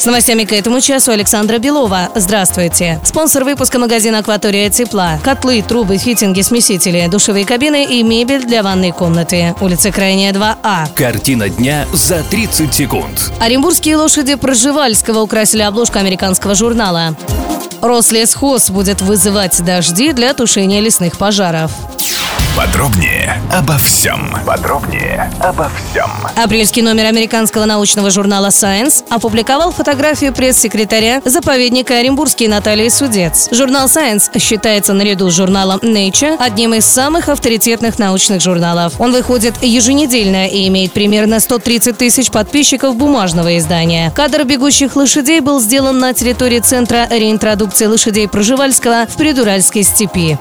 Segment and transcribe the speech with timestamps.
[0.00, 2.08] С новостями к этому часу Александра Белова.
[2.14, 2.98] Здравствуйте.
[3.04, 5.18] Спонсор выпуска магазина «Акватория тепла».
[5.22, 9.54] Котлы, трубы, фитинги, смесители, душевые кабины и мебель для ванной комнаты.
[9.60, 10.86] Улица Крайняя, 2А.
[10.94, 13.30] Картина дня за 30 секунд.
[13.40, 17.14] Оренбургские лошади Проживальского украсили обложку американского журнала.
[17.82, 21.72] Рослесхоз будет вызывать дожди для тушения лесных пожаров.
[22.60, 24.36] Подробнее обо всем.
[24.44, 26.10] Подробнее обо всем.
[26.36, 33.48] Апрельский номер американского научного журнала Science опубликовал фотографию пресс-секретаря заповедника Оренбургский Натальи Судец.
[33.50, 38.92] Журнал Science считается наряду с журналом Nature одним из самых авторитетных научных журналов.
[39.00, 44.12] Он выходит еженедельно и имеет примерно 130 тысяч подписчиков бумажного издания.
[44.14, 50.38] Кадр бегущих лошадей был сделан на территории Центра реинтродукции лошадей Проживальского в Придуральской степи.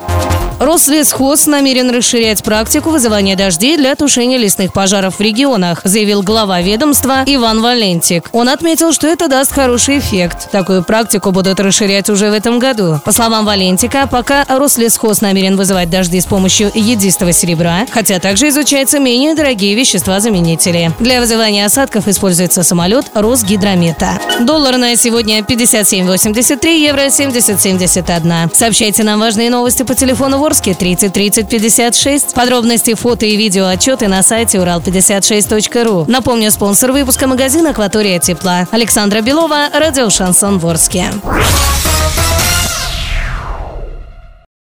[0.60, 7.24] Рослесхоз намерен расширять практику вызывания дождей для тушения лесных пожаров в регионах, заявил глава ведомства
[7.26, 8.28] Иван Валентик.
[8.34, 10.52] Он отметил, что это даст хороший эффект.
[10.52, 13.00] Такую практику будут расширять уже в этом году.
[13.06, 19.00] По словам Валентика, пока Рослесхоз намерен вызывать дожди с помощью едистого серебра, хотя также изучаются
[19.00, 20.92] менее дорогие вещества-заменители.
[21.00, 24.20] Для вызывания осадков используется самолет Росгидромета.
[24.42, 28.54] Доллар на сегодня 57.83, евро 70.71.
[28.54, 32.34] Сообщайте нам важные новости по телефону Ворске 30 30 56.
[32.34, 36.06] Подробности, фото и видео отчеты на сайте урал56.ру.
[36.08, 38.68] Напомню, спонсор выпуска магазин «Акватория тепла».
[38.72, 41.12] Александра Белова, радио «Шансон Ворске».